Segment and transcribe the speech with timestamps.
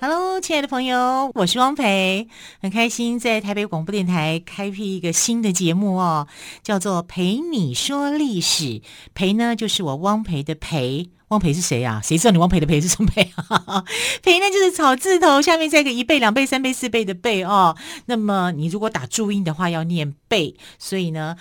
[0.00, 2.28] Hello，亲爱的朋友，我是汪培，
[2.62, 6.28] 很开心在台北广播电台开辟一个新的节目哦，
[6.62, 8.64] 叫做《陪你说历史》。
[9.12, 11.08] 陪呢，就是我汪培的蓓。
[11.30, 12.02] 汪培是谁呀、啊？
[12.02, 13.26] 谁知道你汪培的培是什么蓓？
[14.22, 17.76] 蓓呢，就是草字头下面再一个一倍、两倍、三倍、四倍的倍哦。
[18.06, 21.36] 那么你如果打注音的话，要念倍，所以呢。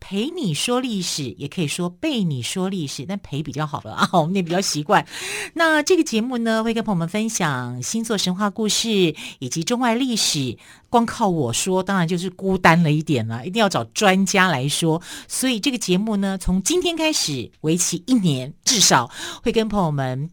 [0.00, 5.06] 陪你说历史，也可以说被你说历史，但陪比较好了啊， 我们也比较习惯。
[5.54, 10.56] 那这个节目呢，会跟朋友们分享星座神话故事以及中外历史。
[10.88, 15.00] 光靠我说，当然就是孤单了一点了，一定要找专家来说。
[15.28, 19.08] 所以这个节目呢，从今天开始，为期一年，至少
[19.42, 20.30] 会跟朋友们。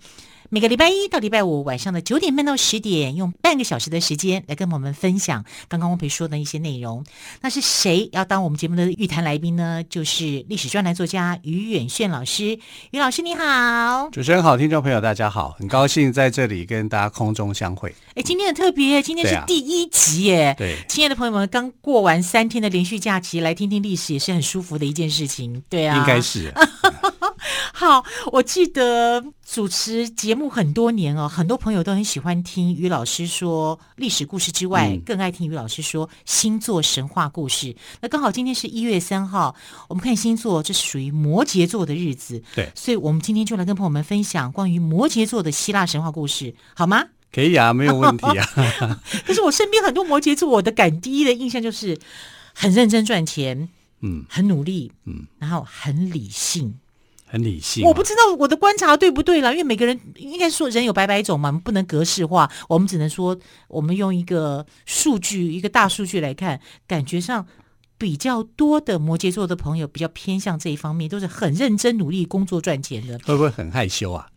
[0.50, 7.04] 每个礼拜一到礼拜五晚上的九点半到十点，用半个小时的时间来跟我们分享刚刚汪培说的一些内容。
[7.42, 9.84] 那是谁要当我们节目的玉谈来宾呢？
[9.90, 12.58] 就是历史专栏作家于远炫老师。
[12.92, 17.94] 于老师你好，主持人好，听众朋友大家好，很高兴在这里跟大家空中相会。
[18.16, 20.56] 哎，今天很特别，今天是第一集耶。
[20.58, 25.62] 对，啊、对，亲爱的朋友们，刚过完三天的连续假期，来听听历史也是很舒服的一件事情。
[25.68, 26.54] 对啊，应该是。
[27.74, 37.76] 好，我记得主持节目很多年哦，很多朋友都很喜欢听于老师说历史故事之外，嗯、更爱听于老师说星座神话故事。
[38.02, 39.56] 那刚好今天是一月三号，
[39.88, 42.42] 我们看星座，这是属于摩羯座的日子。
[42.56, 47.06] 对，所以我们今天就来跟朋友们分享关于摩羯座的希腊神话故事，好吗？
[47.32, 48.46] 可以啊，没有问题啊。
[49.26, 52.00] 可是我身边很多摩羯座，我的感第一的印象就是
[52.54, 53.70] 很认真赚钱，
[54.02, 56.80] 嗯，很努力，嗯，然后很理性。
[57.28, 67.46] 很理性，啊，我不知道我的观察对不对了，因为每个人应该说人有百百种嘛，不能格式化，我们只能说我们用一个数据，一个大数据来看，感觉上
[67.98, 74.28] 比较多的摩羯座的朋友比较偏向这一方面，都是很认真努力工作赚钱的，会不会很害羞啊？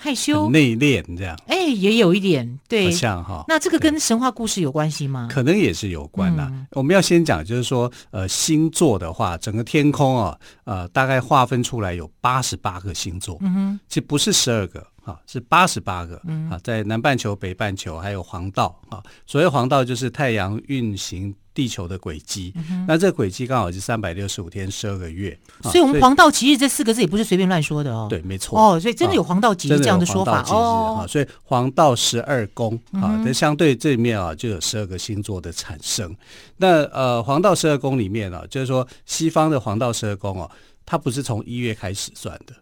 [0.00, 3.44] 害羞、内敛这样，哎，也有一点，对，像哈。
[3.48, 5.26] 那这个跟神话故事有关系吗？
[5.28, 6.44] 可能也是有关的。
[6.44, 14.86] 嗯、我们要先讲，就是说，呃，星座的话，整个天空啊，呃，大概划分出来有八十八个星座，嗯哼，其实不是十二个。
[15.08, 19.02] 啊，是八十八个，嗯、啊，在南半球、北半球还有黄道啊。
[19.26, 25.36] 所谓黄道就是太阳运行地球的轨迹，嗯、那这轨迹刚好是三百六十五天十二个月。
[25.62, 28.06] 所以，我们黄道吉日这四个字也不是随便乱说的哦。
[28.10, 28.60] 对，没错。
[28.60, 31.06] 哦，所以真的有黄道吉日这样的说法的哦。
[31.08, 36.14] 所以黄道十二宫啊，那、嗯、相对这里面啊就有十二个星座的产生。
[36.58, 40.50] 那呃，黄道十二宫里面啊，就是说西方的黄道十二宫哦，
[40.84, 42.52] 它不是从一月开始算的，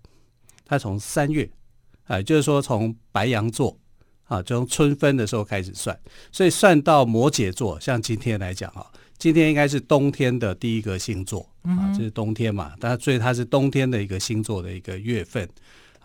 [0.65, 1.51] 它从三月。
[2.07, 3.79] 啊，就是说从白羊座
[4.25, 5.99] 啊，就从春分的时候开始算，
[6.33, 8.87] 所以算到摩羯座，像今天来讲啊，
[9.19, 15.49] 今天应该是冬天的第一个星座啊，这是冬天嘛，但所以它是冬天的一个星座的一个月份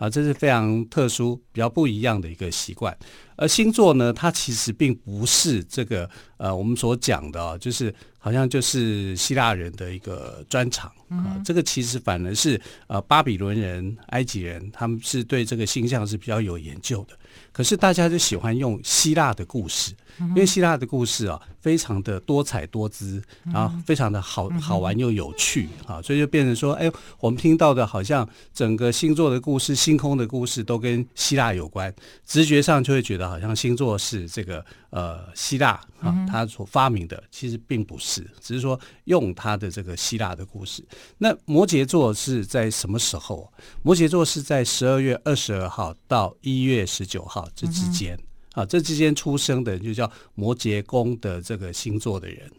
[0.02, 2.96] 啊，这是非常特殊、比较不一样的一个习惯。
[3.36, 17.16] 而星座呢，它其实并不是这个呃，我们所讲的啊，就是好像就是希腊人的一个专长啊，这个其实反而是呃巴比伦人、埃及人，他们是对这个星象是比较有研究的。
[17.52, 26.90] 可是大家就喜欢用希腊的故事，因为希腊的故事啊，非常的多彩多姿，然后非常的好好玩又有趣啊，所以就变成说，哎，
[27.20, 31.94] 我们听到的好像整个星座的故事、星空的故事都跟希腊有关，
[32.26, 40.84] 直觉上就会觉得好像星座是这个呃希腊啊他所发明的，其实并不是，只是说用他的这个希腊的故事。
[41.18, 43.52] 那摩羯座是在什么时候？
[43.82, 47.48] 摩羯座是在十二月二十二号到一月十九号。
[47.54, 48.18] 这之间、
[48.52, 52.50] 啊，这之间出生的人就叫摩羯宫的这个星座的人、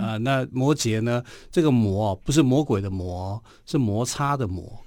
[0.00, 0.16] 啊。
[0.18, 1.22] 那摩羯呢？
[1.50, 4.80] 这个摩不是魔鬼的魔，是摩擦的摩。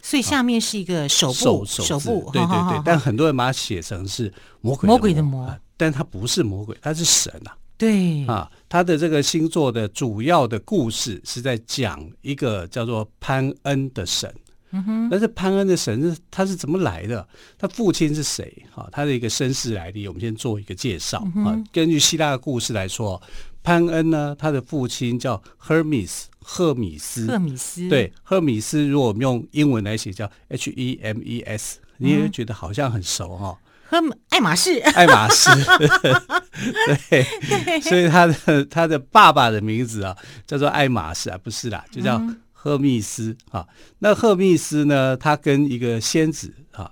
[0.00, 2.30] 所以下面是一个手部，手手部。
[2.32, 2.46] 对对对。
[2.46, 7.56] 好好好，但很多人把它写成是魔鬼的魔，魔鬼的魔、啊，但它不是魔鬼，它是神啊。
[7.76, 14.32] 对啊，他的这个星座的主要的故事是在讲一个叫做潘恩的神。
[14.70, 17.26] 嗯哼，但是潘恩的神是他是怎么来的？
[17.58, 18.64] 他父亲是谁？
[18.70, 21.56] 哈，他的一个身世来历，我们先做一个介绍啊。
[21.72, 23.20] 根据希腊的故事来说，
[23.62, 28.86] 潘恩呢，他的父亲叫赫米斯，赫米斯，赫米斯，对，赫米斯。
[28.86, 33.58] 如果我们用英文来写，叫 H E M E S，你也会觉得好像很熟哈。
[33.90, 33.96] 赫
[34.28, 35.48] 爱马仕，爱马仕，
[37.08, 37.24] 对，
[37.64, 40.14] 对所以他的他的爸爸的名字啊
[40.46, 42.20] 叫做爱马仕啊，不是啦，就叫
[42.60, 43.64] 赫密斯啊。
[44.00, 46.90] 那赫密斯呢，他跟一个仙子啊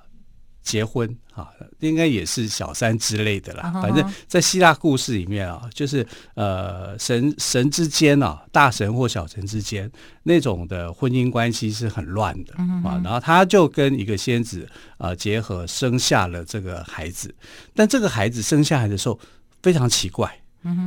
[0.63, 3.71] 结婚啊，应该也是小三之类的啦。
[3.83, 9.91] 反正，在希腊故事里面啊，就是呃神神之间啊，大神或小神之间
[10.23, 12.55] 那种的婚姻关系是很乱的
[12.89, 13.01] 啊。
[13.05, 17.35] 然后他就跟一个仙子啊结合，生下了这个孩子。
[17.75, 19.19] 但这个孩子生下来的时候
[19.62, 20.41] 非常奇怪，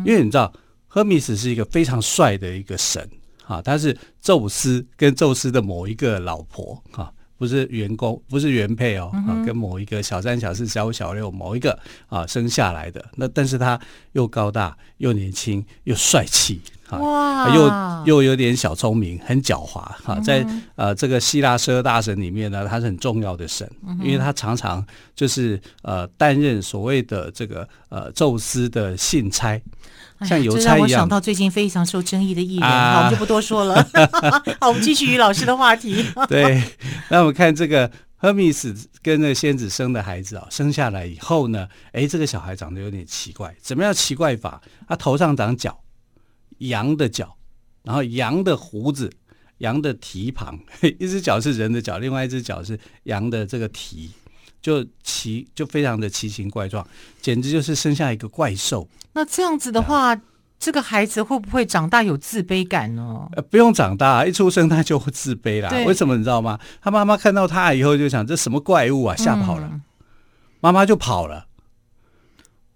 [0.05, 0.51] 因为你知道，
[0.87, 3.07] 赫密斯是一个非常帅的一个神
[3.49, 7.11] 啊，他是宙斯跟宙斯的某一个老婆啊。
[7.39, 13.03] 不是员工，不是原配哦，啊，跟某一个小三、小四、小五、小六某一个啊生下来的。
[13.15, 13.79] 那但是他
[14.11, 16.59] 又高大，又年轻，又帅气，
[16.97, 20.45] 啊，又又有点小聪明，很狡猾，哈，在
[20.75, 23.69] 呃这个希腊十二大神里面呢，他是很重要的神，
[24.01, 29.61] 因为他常常就是呃担任所谓的这个呃宙斯的信差。
[30.25, 33.81] 像邮差一样，这让我想到最近非常受争议的艺人，啊、好，我们就不多说了。
[34.59, 36.05] 好，我们继续于老师的话题。
[36.27, 36.61] 对，
[37.09, 44.61] 那我们看这个赫密斯跟那个仙子生的孩子啊，生下来以后呢，哎，这个小孩长得有点奇怪，怎么样奇怪法？
[44.89, 45.79] 他头上长角，
[46.59, 47.35] 羊的脚，
[47.83, 49.11] 然后羊的胡子，
[49.57, 50.59] 羊的蹄膀，
[50.99, 54.11] 一只脚是人的脚，另外一只脚是羊的这个蹄。
[54.61, 56.85] 就奇就非常的奇形怪状，
[57.21, 58.85] 简直就是生下一个怪兽。
[59.13, 60.21] 那这样子的话，嗯、
[60.59, 63.29] 这个孩子会不会长大有自卑感呢？
[63.37, 65.69] 呃，不用长大，一出生他就会自卑啦。
[65.85, 66.59] 为什么你知道吗？
[66.81, 69.81] 他妈妈看到他以后就想，这什么怪物啊，吓跑了，嗯、
[70.59, 71.47] 妈妈就跑了。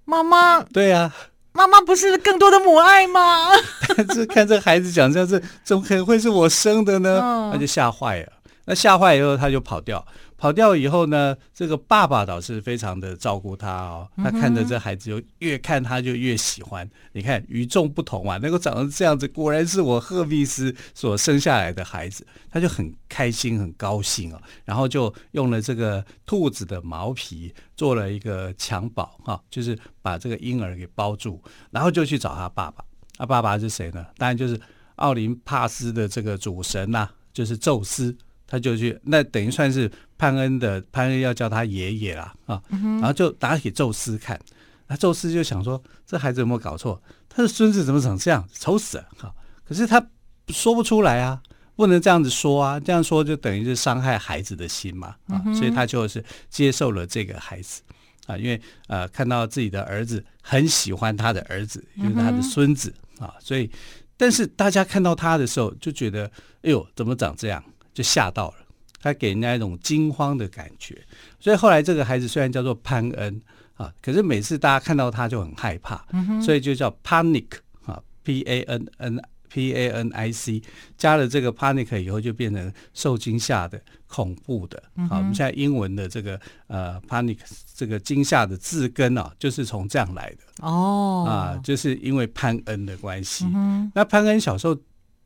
[0.06, 1.16] 妈妈，对呀、啊，
[1.54, 3.48] 妈妈不是更多的母爱吗？
[3.96, 7.20] 但是看这孩子讲这样子，怎么可能会是我生的呢？
[7.24, 8.28] 嗯、他就吓坏了。
[8.66, 10.04] 那吓坏以后，他就跑掉。
[10.44, 14.10] 跑掉以后呢，这个爸爸倒是非常的照顾他哦。
[14.18, 16.86] 他看着这孩子，就越看他就越喜欢。
[17.14, 24.42] 你看与众不同啊，能够长成这样子，果然是我赫密斯所生下来的孩子，他就很开心很高兴哦。
[24.66, 31.42] 然后就用了这个兔子的毛皮做了一个襁褓哈，就是把这个婴儿给包住，
[31.72, 32.84] 然后就去找他爸爸。
[33.18, 34.06] 他爸爸是谁呢？
[34.18, 34.60] 当然就是
[34.96, 38.14] 奥林帕斯的这个主神呐，就是宙斯。
[38.48, 44.40] 他就去，那等于算是潘恩的潘恩要叫他爷爷啦啊，然后就打给宙斯看，
[44.88, 47.02] 那宙斯就想说，这孩子有没有搞错？
[47.30, 49.34] 他的孙子怎么长这样，丑死了哈！
[49.66, 50.06] 可是他
[50.50, 51.42] 说不出来啊，
[51.76, 57.82] 不能这样子说啊，这样说就等于是伤害孩子的心嘛啊，所以他就是接受了这个孩子
[58.28, 63.68] 啊，因为呃看到自己的儿子很喜欢他的儿子，就是他的孙子啊，所以
[64.16, 66.26] 但是大家看到他的时候就觉得，
[66.62, 67.64] 哎呦，怎么长这样？
[67.94, 68.56] 就吓到了，
[69.00, 71.02] 他给人家一种惊慌的感觉，
[71.40, 73.42] 所以后来这个孩子虽然叫做潘恩
[73.76, 77.48] 啊，可是每次大家看到他就很害怕，嗯、所以就叫 panic
[77.86, 80.62] 啊，p a n n p a n i c，
[80.98, 84.82] 加了这个 panic 以后就变成受惊吓的、恐怖的。
[84.96, 87.38] 啊，我们现在英文的这个呃 panic
[87.76, 93.46] 这个惊吓的字根啊，就是从这样来的哦，啊，就是因为潘恩的关系。
[93.54, 94.76] 嗯、那潘恩小时候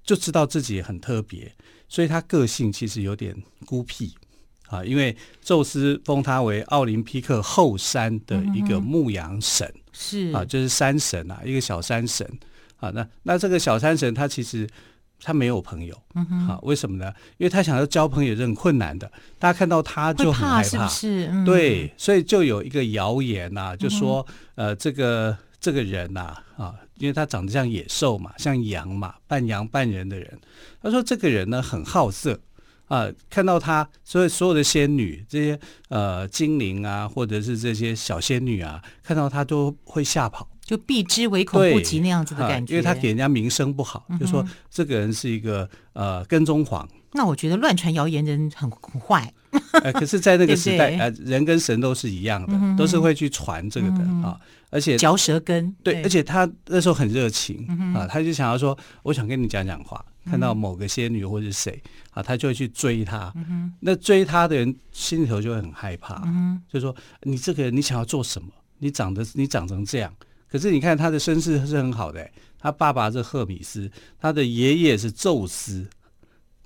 [0.03, 1.49] 就知道自己很特别。
[1.87, 4.13] 所以他个性其实有点孤僻
[4.67, 10.31] 啊，因为宙斯封他为奥林匹克后山的一个牧羊神，是。
[10.33, 12.27] 啊，就是山神啊，一个小山神。
[12.77, 12.89] 啊。
[12.89, 14.67] 那那这个小山神他其实
[15.21, 15.95] 他没有朋友，
[16.47, 17.11] 啊，为什么呢？
[17.37, 21.27] 因为他想要交朋友是很困难的，大家看到他就很害怕，是不是？
[21.31, 24.25] 嗯、对，所以就有一个谣言呐、啊，就说
[24.55, 26.75] 呃，这个这个人呐，啊。
[26.99, 30.39] 因为他长得像野兽嘛，像羊嘛，半羊半人的人。
[30.81, 32.33] 他说这个人呢很好色
[32.87, 35.59] 啊、呃，看到他，所以所有的仙女这些
[35.89, 42.73] 呃精灵啊，或者是这些小仙女啊，看到他都会吓跑，就避之唯恐不及那样子的感觉。
[42.73, 46.89] 呃、因为他给人家名声不好，嗯、就说这个人是一个呃跟踪狂。
[47.11, 49.31] 那我觉得乱传谣言的人很很坏。
[49.83, 54.39] 呃，可是，在那个 时代，呃，人跟神都是一样的，都是会去传这个的啊。
[54.69, 60.03] 而且嚼舌根，对，而且他那时候很热情啊，他就想要说，我想跟你讲讲话。
[60.29, 61.81] 看到某个仙女或者谁
[62.11, 63.33] 啊，他就会去追她。
[63.79, 66.21] 那追她的人心里头就会很害怕，
[66.69, 68.49] 就说你这个人，你想要做什么？
[68.79, 70.13] 你长得你长成这样，
[70.51, 75.87] 可是你看他的身世是很好的，他爸爸是赫米斯，他的爷爷是宙斯。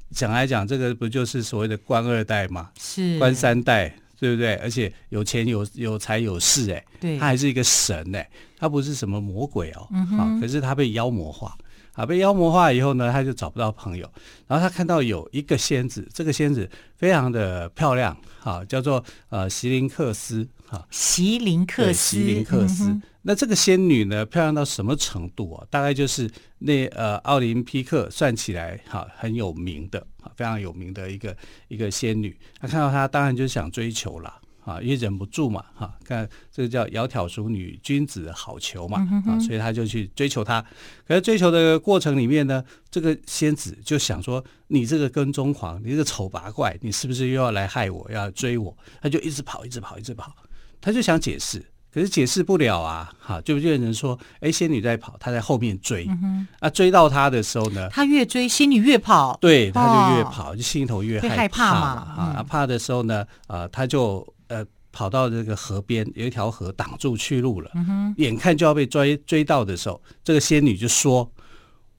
[0.10, 2.72] 讲来讲，这个不就是所谓的官二代吗？
[2.80, 4.54] 是官三代，对不对？
[4.58, 11.58] 而且有钱有有财有势，哎，对，他还是一个神，哎，他不是什么魔鬼哦，嗯哼啊，可是他被妖魔化。
[11.94, 14.10] 啊，被妖魔化以后呢，他就找不到朋友。
[14.48, 22.86] 然后他看到有一个仙子，这个仙子非常的漂亮，哈、啊，叫做呃席林克斯，哈、啊，席林克斯，席林克斯。
[22.86, 25.68] 嗯、那这个仙女呢，漂亮到什么程度啊？
[25.70, 31.36] 大概就是那呃奥林匹克算起来哈、啊、很有名的，啊，非常有名的一个
[31.68, 32.38] 一个仙女。
[32.60, 34.40] 她看到她，当然就想追求了。
[34.64, 40.64] 啊，因为忍不住嘛，哈、啊，看这个叫窈窕淑女，君子好逑嘛，嗯、啊，所以他就去追求她。
[41.04, 50.32] 可是追求的过程里面呢，这个仙子就想说：“你这个跟踪狂，你这个丑八怪，你是不是又要来害我，要追我？”他就一直跑，一直跑，一直跑。
[50.80, 56.06] 他就想解释，可是解释不了啊，哈、啊，就就有人说：“哎，仙女在跑，她在后面追。
[56.08, 61.88] 嗯”啊，追到她的时候呢，她越追，仙女越跑，对，她就越跑，哦、就心里头越害怕，害怕嘛。
[61.88, 64.26] 啊，嗯、怕的时候呢，啊，他就。
[64.48, 67.72] 呃，跑到这个河边，有一条河挡住去路了。
[67.74, 71.32] 嗯，眼看就要被追追到的时候，这个仙女就说：“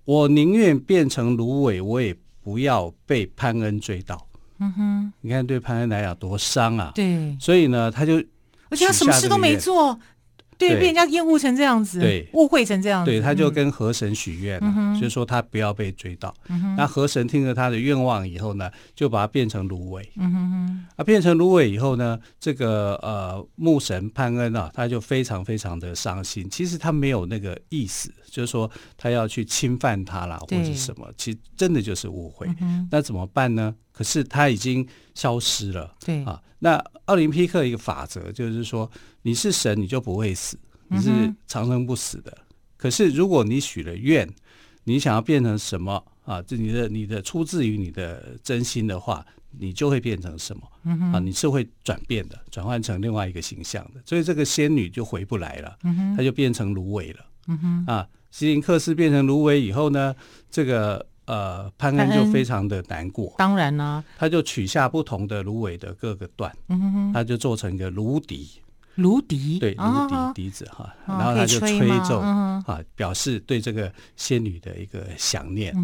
[0.05, 4.29] 我宁愿变成芦苇，我也不要被潘恩追到。”
[4.61, 6.93] 嗯哼，你看对潘恩来讲多伤啊。
[6.95, 8.23] 对，所以呢，他就
[8.73, 9.97] 而且他什么事都没做。
[10.59, 16.33] 对，被人家厌恶成这样子，对，误会成这样子，对，他就跟河神许愿了，嗯、就是说他不要被追到。
[16.50, 20.09] 嗯、那河神听了他的愿望以后呢，就把他变成芦苇。
[20.17, 26.49] 嗯哼哼啊，变成芦苇以后呢，这个呃牧神潘恩啊，他就非常非常的伤心。
[26.49, 32.47] 其实他没有那个意思，就是说他要去侵犯他啦，或者什么，其实真的就是误会。
[32.61, 33.75] 嗯、那怎么办呢？
[33.93, 35.95] 可是他已经消失了。
[36.05, 38.91] 对啊，那奥林匹克一个法则就是说。
[39.25, 40.59] 你是神，你就不会死，
[40.89, 42.37] 你是长生不死的。
[42.37, 42.45] 嗯、
[42.77, 44.29] 可是如果你许了愿，
[44.83, 46.43] 你想要变成什么啊？
[46.43, 49.25] 这你的你的出自于你的真心的话，
[49.61, 51.21] 你就会变成什么、嗯、啊？
[51.21, 54.03] 你是会转变的，转换成另外一个形象的。
[54.05, 55.79] 所以这个仙女就回不来了，
[56.17, 57.25] 她、就变成芦苇了。
[57.87, 60.13] 啊，希林克斯变成芦苇以后呢，
[60.51, 63.35] 这个呃潘安就非常的难过。
[63.38, 68.49] 当然啦，他就取下不同的芦苇的各个段，嗯、哼他就做成一个芦笛。
[68.97, 72.62] 芦笛，对，芦笛笛子哈，然后他就吹奏啊，
[72.95, 75.75] 表示对这个仙女的一个想念。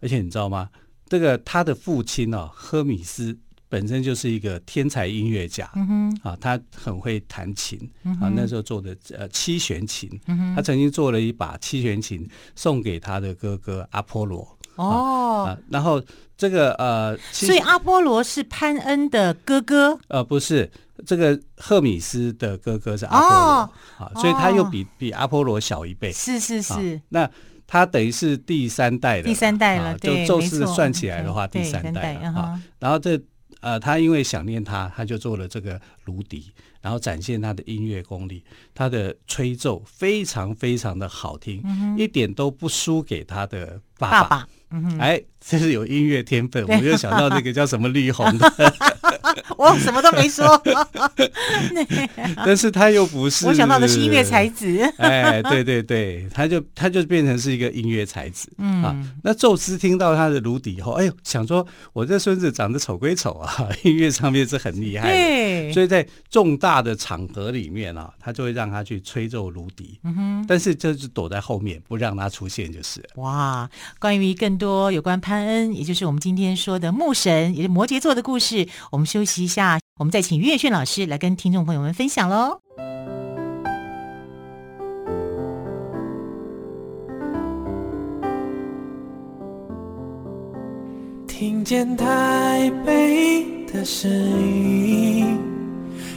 [0.00, 0.70] 而且你知道吗？
[1.06, 3.36] 这个他的父亲哦，赫米斯
[3.68, 5.70] 本身就是一个天才音乐家。
[6.22, 7.78] 啊，他很会弹琴。
[8.18, 10.08] 啊，那时候做的呃七弦琴，
[10.56, 14.53] 他曾经做了一把七弦琴送给他的哥哥阿波罗。
[14.76, 16.02] 哦，然后
[16.36, 19.98] 这个呃，所以阿波罗是潘恩的哥哥？
[20.08, 20.70] 呃，不是。
[21.04, 27.00] 这个赫米斯的哥哥是阿波罗，啊、哦，所以他又比比阿波罗小一辈，是是是。
[27.08, 27.28] 那
[27.66, 32.62] 他等于是第三代的，第三代了，就宙斯算起来的话，第三代了啊。
[32.78, 33.20] 然后这
[33.60, 36.52] 呃，他因为想念他，他就做了这个芦笛，
[36.84, 44.22] 然后展现他的音乐功力，他的吹奏非常非常的好听，嗯、一点都不输给他的爸爸。
[44.22, 48.52] 爸爸嗯、哎，这是有音乐天分，对我就想到那个叫什么力宏的。
[49.56, 50.60] 我什么都没说，
[52.44, 53.46] 但是他又不是。
[53.46, 54.80] 我想到的是音乐才子。
[54.98, 58.52] 哎，对对对，他就他就变成是一个音乐才子。
[58.58, 65.14] 嗯啊，那宙斯听到他的颅底以后，哎呦，想说我这孙子长得丑归丑啊，音乐上面是很厉害的。
[65.14, 69.98] 对，所以在重大的场合里面啊，他就会让他去吹奏芦笛。
[70.04, 73.02] 嗯哼，但是就是躲在后面，不让他出现就是。
[73.16, 82.60] 哇，关于更多有关潘恩，也就是我们今天说的牧神，也是摩羯座的故事，我们休息一下，我们再请于远炫老师来跟听众朋友们分享喽。
[91.26, 95.36] 听见台北的声音，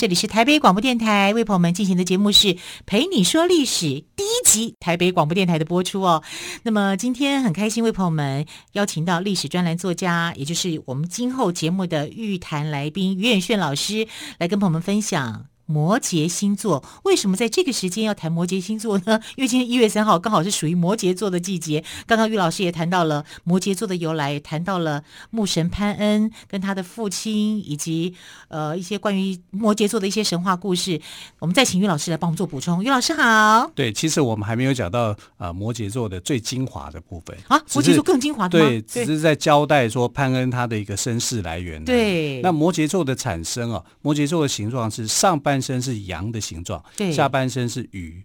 [0.00, 2.54] 这里是台北广播电台为朋友们进行的节目是
[2.86, 3.84] 《陪你说历史》
[4.16, 6.22] 第一集，台北广播电台的播出哦。
[6.62, 15.49] 那么今天很开心为朋友们邀请到历史专栏作家，也就是我们今后节目的预谈来宾于远炫老师来跟朋友们分享。
[15.70, 16.82] 摩羯星座。
[17.04, 19.20] 为什么在这个时间要谈摩羯星座呢？
[19.36, 21.84] 因为今天一月三号刚好是属于摩羯座的季节。
[22.06, 28.14] 刚刚于老师也谈到了摩羯座的由来，谈到了牧神潘恩跟他的父亲，以及
[28.48, 31.00] 呃一些关于摩羯座的一些神话故事。
[31.38, 32.82] 我们再请于老师来帮我们做补充。
[32.82, 33.70] 于老师好。
[33.74, 38.66] 对，其实我们还没有讲到呃摩羯座的最精华的部分啊，摩羯座更精华的吗？
[38.66, 41.84] 对，只是在交代说潘恩他的一个身世来源。
[41.84, 48.22] 对，那摩羯座的产生啊，摩羯座的形状是上半身是羊的形状，对，下半身是鱼。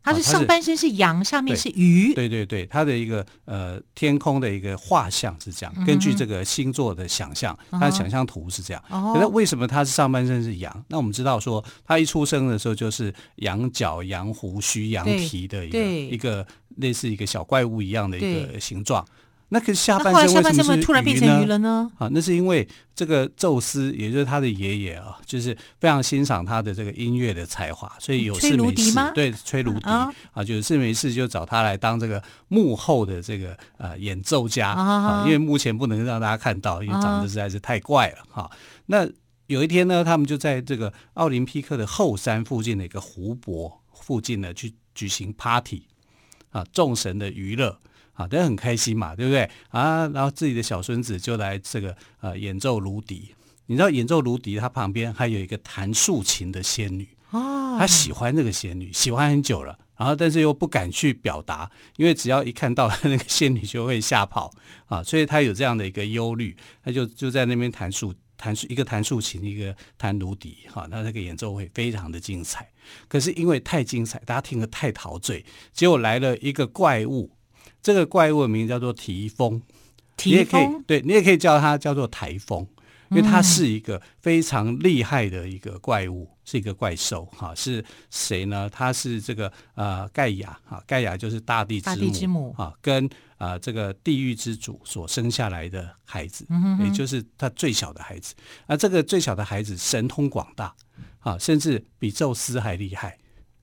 [0.00, 2.14] 它是上半身是羊，是下面是鱼。
[2.14, 5.74] 对对对，它的一个呃天空的一个画像是这样。
[5.76, 8.82] 嗯、根据这个星座的想象，它的想象图是这样。
[8.88, 10.84] 哦、可是为什么它是上半身是羊？
[10.88, 19.04] 那我们知道说，它一出生的时候就是羊角、羊胡须、羊皮的一个一个类似一个小怪物一样的一个形状。
[19.50, 21.90] 那个下半身为什么突然变成鱼了呢？
[21.96, 38.50] 啊，那是因为这个宙斯，也就是他的爷爷啊，就是非常欣赏他的这个音乐的才华，所以有事没事，对，吹芦笛啊，啊，有事没事就找他来当这个幕后的这个呃演奏家啊，啊，因为目前不能让大家看到，因为长得实在是太怪了哈、啊。
[38.86, 39.08] 那
[39.46, 45.86] 有一天呢，他们就在这个奥林匹克的后山附近的一个湖泊附近呢，去举行 party
[46.50, 47.78] 啊，众神的娱乐。
[48.18, 50.08] 啊，都很开心嘛，对不对啊？
[50.08, 53.32] 然后自己的小孙子就来这个呃演奏芦笛。
[53.66, 59.78] 你知道演奏芦笛，他旁边还有一个弹竖琴的仙女啊，他喜欢这个仙女，喜欢很久了。
[59.96, 64.50] 然后但是又不敢去表达，因为只要一看到那个仙女就会吓跑
[64.86, 72.68] 啊，所以他有这样的一个忧虑，他就就在那边弹竖弹竖一个弹竖琴，一个弹芦笛，哈、啊，那这个演奏会非常的精彩。
[73.06, 77.30] 可是因为太精彩，大家听得太陶醉，结果来了一个怪物。
[77.82, 79.62] 这个怪物的名字叫做提风，
[80.24, 82.66] 你也可以，对，你也可以叫它叫做台风，
[83.10, 87.54] 因为它是一个非常厉害的一个怪物，是一个怪兽哈。
[87.54, 88.68] 是谁呢？
[88.70, 93.06] 它是这个呃盖亚哈，盖亚就是大地之母，大地之母啊，跟
[93.36, 98.34] 啊、呃、这个地狱之主所生下来的孩子，嗯、哼哼也就是他最小的孩子。
[98.66, 100.74] 那这个最小的孩子神通广大
[101.20, 103.16] 啊，甚至比宙斯还厉害。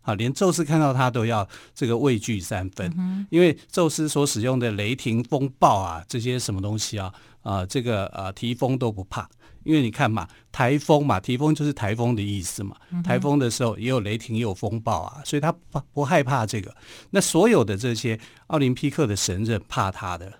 [0.05, 9.27] 啊，连宙斯看到他都要这个畏惧三分，嗯，因为宙斯所使用的雷霆风暴啊，这些什么东西啊，啊，这个啊，提风都不怕，
[9.63, 16.73] 因为你看嘛，台风嘛，提风就是台风的意思嘛，台风的时候也有雷霆，也有风暴啊，所以他不不害怕这个。
[17.09, 20.31] 那所有的这些奥林匹克的神人怕他的，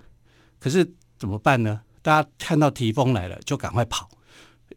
[0.60, 1.82] 可是怎么办呢？
[2.04, 4.08] 大家看到提风来了，就赶快跑，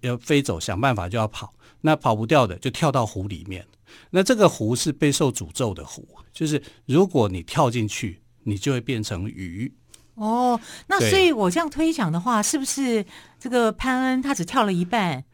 [0.01, 1.53] 要飞走，想办法就要跑。
[1.83, 3.67] 那跑不掉的，就跳到湖里面。
[4.11, 9.73] 那这个湖是备受诅咒的湖，就是如果你跳进去，你就会变成鱼。
[10.15, 13.05] 哦，那所以我这样推想的话，是不是
[13.39, 15.25] 这个潘恩他只跳了一半？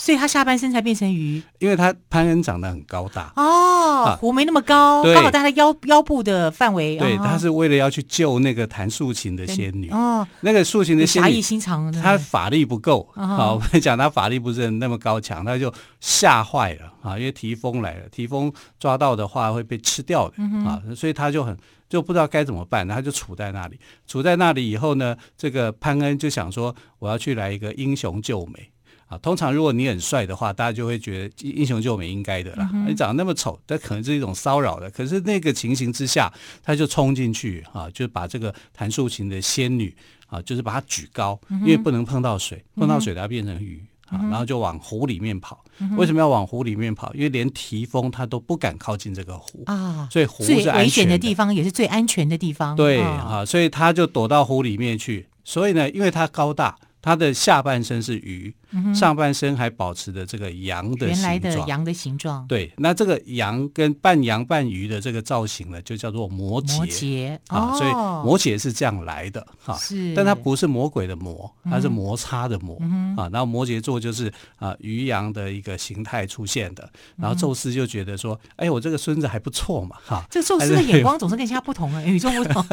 [0.00, 3.30] 所以他下半身才变成鱼，因为他潘恩长得很高大。
[3.36, 6.96] 哦，湖没那么高，刚好在他腰腰部的范围。
[6.96, 9.90] 对，他是为了要去救那个弹竖琴的仙女。
[9.90, 13.06] 哦，那个竖琴的仙女侠义心肠，他法力不够。
[13.14, 21.54] 好，我跟你讲，他法力不是那么高强，他就吓坏了啊，因为提丰来了，提丰抓到的话会被吃掉的啊，所以他就很
[21.90, 28.70] 就不知道该怎么办，他就杵在那里，杵在那里以后呢，这个潘恩就想说，我要去来一个英雄救美。
[29.10, 32.70] 啊，通常如果你很帅的话，大家就会觉得英雄救美应该的啦。
[32.72, 34.88] 嗯、你长得那么丑，这可能是一种骚扰的。
[34.88, 39.92] 可是那个情形之下，他就冲进去啊，就把这个弹竖琴的仙女
[40.28, 45.96] 啊，就是把她举高，嗯，因为不能碰到水，碰到水它变成鱼，嗯、啊，然后就往湖里面跑，嗯。
[45.96, 47.12] 为什么要往湖里面跑？
[47.12, 52.76] 因为连提风他都不敢靠近这个湖啊，所以湖是安全的，最危险的地方，也是最安全的地方。
[52.76, 55.26] 对啊，所以他就躲到湖里面去。
[55.42, 56.76] 所以呢，因为他高大。
[57.02, 62.46] 他的下半身是鱼，嗯，上半身还保持着这个羊的形状，原来的羊的形状。
[62.46, 66.76] 对，那这个羊跟半羊半鱼的这个造型呢，就叫做摩羯。
[66.76, 69.76] 摩羯啊，所以摩羯是这样来的哈。
[69.76, 73.28] 是，但它不是魔鬼的魔，它是摩擦的摩，嗯、啊。
[73.32, 76.88] 然后摩羯座就是啊鱼羊的一个形态出现的。
[77.16, 80.24] 然后宙斯就觉得说，哎，我这个孙子还不错嘛，哈。
[80.30, 82.64] 这宙斯的眼光总是跟其他不同啊，与众不同。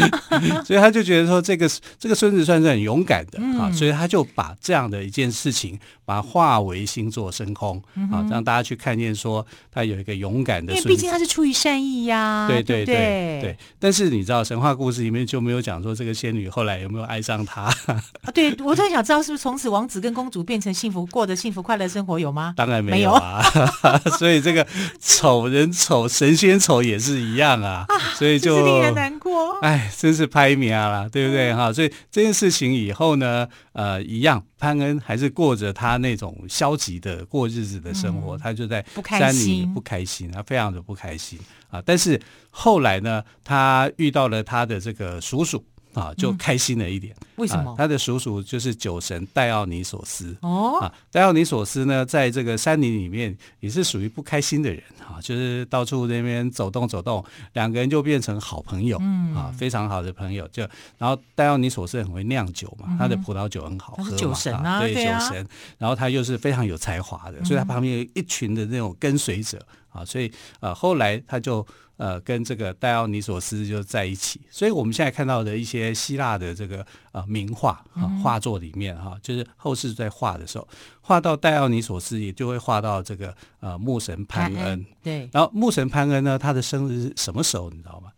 [0.64, 3.68] 所以他就觉得说，这个这个孙子算是很勇敢的啊。
[3.68, 10.72] 嗯所以他就把这样的一件事情，把它化为星座升空，嗯、啊，让大家去看见说他有一个勇敢的。
[10.72, 13.58] 因为毕竟他是出于善意呀、啊，对对对对，对。
[13.78, 17.62] 但是你知道神话故事里面就没有讲说这个仙女后来有没有爱上他？
[17.62, 22.54] 啊，对，我特别想知道是不是从此王子跟公主变成幸福，过着幸福快乐生活有吗？
[22.56, 23.40] 当然没有啊。
[24.18, 24.66] 所以这个
[24.98, 27.84] 丑人丑，神仙丑也是一样啊。
[27.86, 29.58] 啊所以就令人难过。
[29.60, 31.72] 哎，真是拍名啊，对不对哈？
[31.72, 33.48] 所以这件事情以后呢？
[33.72, 41.38] 呃，一样，潘恩还是过着他那种消极的过日子的生活，嗯、他就在山里不开心，他非常的不开心
[41.70, 41.80] 啊。
[41.86, 45.64] 但是后来呢，他遇到了他的这个叔叔。
[45.94, 47.14] 啊，就开心了一点。
[47.20, 47.72] 嗯、为什么？
[47.72, 50.36] 啊、他的叔叔就是酒神戴奥尼索斯。
[50.42, 57.24] 哦，啊，戴奥尼索斯呢，在这个山林里面也是属于不开心的人啊，就是到处那边走动走动，
[57.54, 60.46] 两个人就变成好朋友，嗯啊，非常好的朋友。
[60.48, 60.62] 就
[60.98, 65.46] 然后戴奥尼索斯很会酿酒嘛，嗯、他的葡萄酒很好喝嘛，酒神啊，对，对啊、酒神。
[65.78, 69.58] 然后他又是非常有才华的，嗯、所以他旁边有一群的那种跟随者
[69.90, 71.66] 啊，所以呃，后来他就。
[72.00, 80.66] 呃，跟这个戴奥尼索斯就在一起，所以我们现在看到的一些希腊的这个呃名画啊画作里面哈、啊，就是后世在画的时候，
[81.02, 84.82] 画到戴奥尼索斯，也就会画到这个呃牧神潘恩。
[85.02, 87.68] 对，然后牧神潘恩呢，他的生日是什么时候？
[87.68, 88.10] 你知道吗？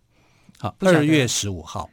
[0.61, 1.91] 好，二月十五号。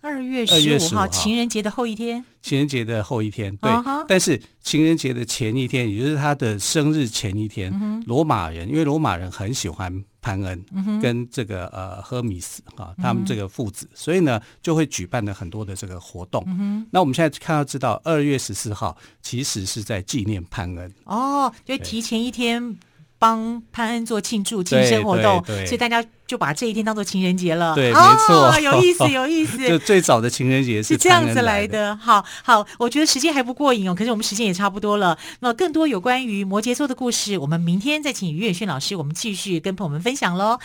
[0.00, 2.24] 二月十五号，情人节的后一天。
[2.40, 3.70] 情人节的后一天，对。
[3.70, 4.04] Uh huh.
[4.06, 7.72] 但是情人节的前一天，也就是他的生日前一天，
[8.06, 8.24] 罗、uh huh.
[8.24, 11.00] 马人，因为罗马人很喜欢潘恩，uh huh.
[11.02, 13.98] 跟这个呃赫米斯啊，他们这个父子，uh.
[13.98, 16.44] 所以呢，就会举办了很多的这个活动。
[16.44, 16.86] Uh.
[16.92, 20.94] 那我们现在看到知道，二月十四号其实是在纪念潘恩。
[21.04, 22.78] 哦，oh, 就提前一天
[23.18, 26.04] 帮潘恩做庆祝庆生活动，所以大家。
[26.28, 29.56] 就把这一天当做情人节了，对，没错，哦，有意思，有意思。
[29.66, 31.96] 就最早的情人节是，是这样子来的。
[31.96, 35.18] 好好，我觉得时间还不过瘾哦，可是我们时间也差不多了。
[35.40, 40.58] 那更多有关于摩羯座的故事，我们明天再请于远逊老师，我们继续跟朋友们分享喽。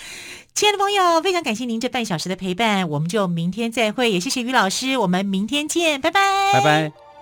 [0.53, 4.11] 亲爱的朋友，非常感谢您这半小时的陪伴，我们就明天再会。
[4.11, 6.19] 也谢谢于老师，我们明天见，拜拜，
[6.53, 7.12] 拜拜。